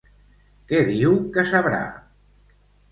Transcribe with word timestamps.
Què 0.71 0.79
diu 0.89 1.21
que 1.37 1.47
sabrà? 1.53 1.85